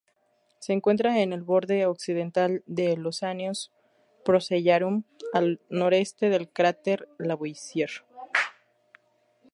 Se 0.57 0.73
encuentra 0.73 1.19
en 1.19 1.31
el 1.31 1.43
borde 1.43 1.85
occidental 1.85 2.63
del 2.65 3.05
Oceanus 3.05 3.71
Procellarum, 4.25 5.03
al 5.31 5.61
noreste 5.69 6.29
del 6.29 6.49
cráter 6.49 7.07
Lavoisier. 7.19 7.91